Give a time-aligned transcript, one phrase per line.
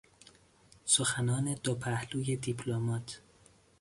[0.93, 3.07] سخنان دوپهلوی دیپلمات